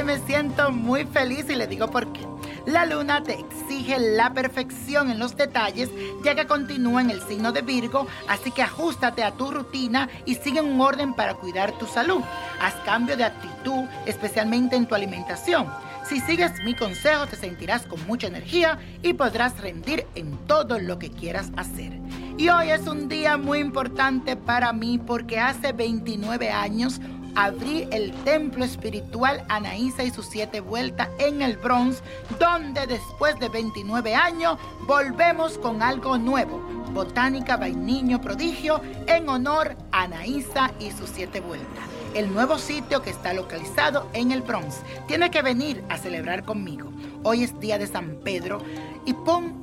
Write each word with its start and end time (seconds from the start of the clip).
y 0.00 0.02
me 0.04 0.18
siento 0.18 0.72
muy 0.72 1.04
feliz 1.04 1.46
y 1.48 1.54
le 1.54 1.66
digo 1.66 1.88
por 1.88 2.12
qué. 2.12 2.26
La 2.66 2.86
luna 2.86 3.22
te 3.22 3.38
exige 3.38 3.98
la 3.98 4.32
perfección 4.34 5.10
en 5.10 5.18
los 5.18 5.36
detalles 5.36 5.90
ya 6.24 6.34
que 6.34 6.46
continúa 6.46 7.00
en 7.00 7.10
el 7.10 7.22
signo 7.22 7.52
de 7.52 7.62
Virgo, 7.62 8.06
así 8.28 8.50
que 8.50 8.62
ajustate 8.62 9.22
a 9.22 9.32
tu 9.32 9.50
rutina 9.50 10.08
y 10.24 10.34
sigue 10.34 10.60
un 10.60 10.80
orden 10.80 11.14
para 11.14 11.34
cuidar 11.34 11.72
tu 11.78 11.86
salud. 11.86 12.20
Haz 12.60 12.74
cambio 12.84 13.16
de 13.16 13.24
actitud, 13.24 13.84
especialmente 14.06 14.76
en 14.76 14.86
tu 14.86 14.94
alimentación. 14.94 15.66
Si 16.04 16.20
sigues 16.20 16.52
mi 16.64 16.74
consejo 16.74 17.26
te 17.26 17.36
sentirás 17.36 17.86
con 17.86 18.04
mucha 18.06 18.26
energía 18.26 18.78
y 19.02 19.12
podrás 19.12 19.60
rendir 19.60 20.06
en 20.14 20.36
todo 20.46 20.78
lo 20.78 20.98
que 20.98 21.10
quieras 21.10 21.50
hacer. 21.56 21.92
Y 22.38 22.48
hoy 22.48 22.70
es 22.70 22.86
un 22.86 23.08
día 23.08 23.36
muy 23.36 23.58
importante 23.58 24.34
para 24.34 24.72
mí 24.72 24.98
porque 24.98 25.38
hace 25.38 25.72
29 25.72 26.50
años 26.50 27.00
abrí 27.34 27.88
el 27.90 28.12
templo 28.24 28.64
espiritual 28.64 29.44
Anaísa 29.48 30.02
y 30.02 30.10
sus 30.10 30.26
siete 30.26 30.60
vueltas 30.60 31.08
en 31.18 31.42
el 31.42 31.56
Bronx, 31.56 32.02
donde 32.38 32.86
después 32.86 33.38
de 33.38 33.48
29 33.48 34.14
años 34.14 34.58
volvemos 34.86 35.58
con 35.58 35.82
algo 35.82 36.18
nuevo. 36.18 36.60
Botánica 36.92 37.56
Vainiño 37.56 38.20
Prodigio 38.20 38.80
en 39.06 39.28
honor 39.28 39.76
a 39.92 40.02
Anaísa 40.02 40.72
y 40.80 40.90
sus 40.90 41.10
siete 41.10 41.40
vueltas. 41.40 41.84
El 42.14 42.32
nuevo 42.32 42.58
sitio 42.58 43.02
que 43.02 43.10
está 43.10 43.32
localizado 43.32 44.08
en 44.12 44.32
el 44.32 44.42
Bronx. 44.42 44.80
Tiene 45.06 45.30
que 45.30 45.42
venir 45.42 45.84
a 45.88 45.96
celebrar 45.96 46.44
conmigo. 46.44 46.90
Hoy 47.22 47.44
es 47.44 47.58
día 47.60 47.78
de 47.78 47.86
San 47.86 48.16
Pedro 48.24 48.60
y 49.06 49.12
pon 49.12 49.54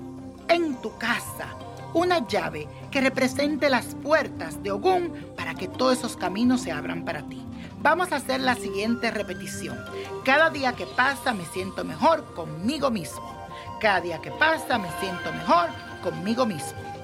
en 0.47 0.81
tu 0.81 0.97
casa 0.97 1.47
una 1.93 2.27
llave 2.27 2.67
que 2.91 3.01
represente 3.01 3.69
las 3.69 3.95
puertas 3.95 4.61
de 4.61 4.71
Ogún 4.71 5.11
para 5.35 5.55
que 5.55 5.67
todos 5.67 5.97
esos 5.97 6.15
caminos 6.15 6.61
se 6.61 6.71
abran 6.71 7.03
para 7.03 7.23
ti. 7.23 7.46
Vamos 7.79 8.11
a 8.11 8.15
hacer 8.15 8.41
la 8.41 8.55
siguiente 8.55 9.11
repetición. 9.11 9.77
Cada 10.25 10.49
día 10.49 10.73
que 10.73 10.87
pasa 10.87 11.33
me 11.33 11.45
siento 11.45 11.83
mejor 11.83 12.23
conmigo 12.33 12.89
mismo. 12.89 13.47
Cada 13.79 14.01
día 14.01 14.19
que 14.19 14.31
pasa 14.31 14.79
me 14.79 14.89
siento 14.99 15.31
mejor 15.31 15.69
conmigo 16.01 16.45
mismo. 16.45 16.96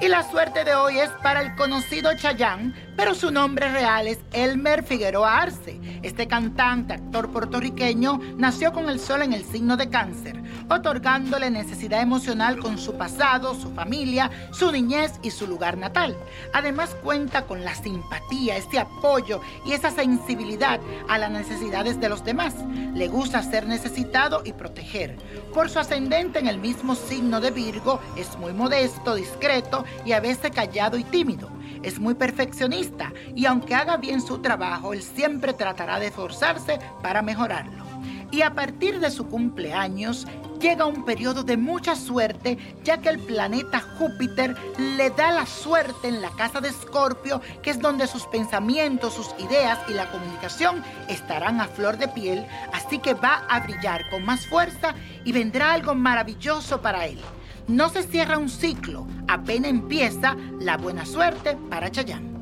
Y 0.00 0.08
la 0.08 0.28
suerte 0.28 0.64
de 0.64 0.74
hoy 0.74 0.98
es 0.98 1.08
para 1.22 1.40
el 1.40 1.54
conocido 1.54 2.10
Chayán, 2.16 2.74
pero 2.96 3.14
su 3.14 3.30
nombre 3.30 3.70
real 3.70 4.08
es 4.08 4.18
Elmer 4.32 4.82
Figueroa 4.82 5.42
Arce. 5.42 5.80
Este 6.02 6.26
cantante, 6.26 6.94
actor 6.94 7.30
puertorriqueño, 7.30 8.20
nació 8.36 8.72
con 8.72 8.90
el 8.90 8.98
sol 8.98 9.22
en 9.22 9.32
el 9.32 9.44
signo 9.44 9.76
de 9.76 9.88
cáncer, 9.88 10.42
otorgándole 10.68 11.48
necesidad 11.48 12.02
emocional 12.02 12.58
con 12.58 12.76
su 12.76 12.98
pasado, 12.98 13.54
su 13.54 13.72
familia, 13.72 14.30
su 14.52 14.70
niñez 14.70 15.12
y 15.22 15.30
su 15.30 15.46
lugar 15.46 15.78
natal. 15.78 16.16
Además 16.52 16.94
cuenta 17.02 17.46
con 17.46 17.64
la 17.64 17.74
simpatía, 17.74 18.56
este 18.56 18.80
apoyo 18.80 19.40
y 19.64 19.72
esa 19.72 19.90
sensibilidad 19.90 20.80
a 21.08 21.18
las 21.18 21.30
necesidades 21.30 22.00
de 22.00 22.08
los 22.08 22.24
demás. 22.24 22.54
Le 22.94 23.08
gusta 23.08 23.42
ser 23.42 23.66
necesitado 23.66 24.42
y 24.44 24.52
proteger. 24.52 25.16
Por 25.54 25.70
su 25.70 25.78
ascendente 25.78 26.40
en 26.40 26.48
el 26.48 26.58
mismo 26.58 26.94
signo 26.94 27.40
de 27.40 27.52
Virgo, 27.52 28.00
es 28.16 28.36
muy 28.38 28.52
modesto, 28.52 29.14
discreto 29.14 29.83
y 30.04 30.12
a 30.12 30.20
veces 30.20 30.50
callado 30.50 30.96
y 30.96 31.04
tímido. 31.04 31.48
Es 31.82 31.98
muy 31.98 32.14
perfeccionista 32.14 33.12
y 33.34 33.46
aunque 33.46 33.74
haga 33.74 33.96
bien 33.96 34.20
su 34.20 34.38
trabajo, 34.38 34.92
él 34.92 35.02
siempre 35.02 35.52
tratará 35.52 35.98
de 35.98 36.06
esforzarse 36.06 36.78
para 37.02 37.22
mejorarlo. 37.22 37.84
Y 38.30 38.42
a 38.42 38.54
partir 38.54 38.98
de 38.98 39.10
su 39.10 39.28
cumpleaños 39.28 40.26
llega 40.60 40.86
un 40.86 41.04
periodo 41.04 41.42
de 41.42 41.56
mucha 41.56 41.94
suerte, 41.94 42.58
ya 42.82 42.98
que 42.98 43.10
el 43.10 43.18
planeta 43.18 43.80
Júpiter 43.98 44.56
le 44.96 45.10
da 45.10 45.30
la 45.30 45.46
suerte 45.46 46.08
en 46.08 46.22
la 46.22 46.30
casa 46.30 46.60
de 46.60 46.70
Escorpio, 46.70 47.40
que 47.62 47.70
es 47.70 47.78
donde 47.78 48.06
sus 48.06 48.24
pensamientos, 48.26 49.14
sus 49.14 49.34
ideas 49.38 49.78
y 49.88 49.92
la 49.92 50.10
comunicación 50.10 50.82
estarán 51.06 51.60
a 51.60 51.68
flor 51.68 51.98
de 51.98 52.08
piel, 52.08 52.46
así 52.72 52.98
que 52.98 53.14
va 53.14 53.44
a 53.48 53.60
brillar 53.60 54.08
con 54.08 54.24
más 54.24 54.46
fuerza 54.46 54.94
y 55.24 55.32
vendrá 55.32 55.74
algo 55.74 55.94
maravilloso 55.94 56.80
para 56.80 57.06
él. 57.06 57.20
No 57.66 57.88
se 57.88 58.02
cierra 58.02 58.36
un 58.36 58.50
ciclo, 58.50 59.06
apenas 59.26 59.70
empieza 59.70 60.36
la 60.60 60.76
buena 60.76 61.06
suerte 61.06 61.56
para 61.70 61.90
Chayán. 61.90 62.34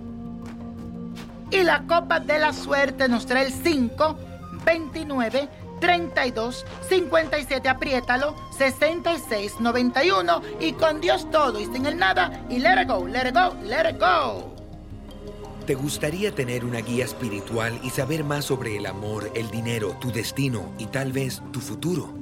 Y 1.50 1.62
la 1.62 1.86
copa 1.86 2.18
de 2.18 2.38
la 2.38 2.52
suerte 2.52 3.08
nos 3.08 3.26
trae 3.26 3.46
el 3.46 3.52
5, 3.52 4.18
29, 4.64 5.48
32, 5.80 6.64
57, 6.88 7.68
apriétalo, 7.68 8.34
66, 8.56 9.60
91 9.60 10.42
y 10.60 10.72
con 10.72 11.00
Dios 11.00 11.30
todo 11.30 11.60
y 11.60 11.66
sin 11.66 11.86
el 11.86 11.98
nada 11.98 12.44
y 12.48 12.58
let 12.58 12.82
it 12.82 12.88
go, 12.88 13.06
let 13.06 13.28
it 13.28 13.34
go, 13.34 13.54
let 13.64 13.90
it 13.90 14.00
go. 14.00 14.52
¿Te 15.66 15.74
gustaría 15.74 16.34
tener 16.34 16.64
una 16.64 16.80
guía 16.80 17.04
espiritual 17.04 17.78
y 17.84 17.90
saber 17.90 18.24
más 18.24 18.46
sobre 18.46 18.76
el 18.76 18.86
amor, 18.86 19.30
el 19.34 19.48
dinero, 19.50 19.96
tu 20.00 20.10
destino 20.10 20.72
y 20.78 20.86
tal 20.86 21.12
vez 21.12 21.40
tu 21.52 21.60
futuro? 21.60 22.21